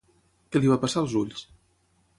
Què 0.55 0.61
li 0.63 0.71
va 0.71 0.79
passar 0.87 1.01
als 1.05 1.15
ulls? 1.21 1.47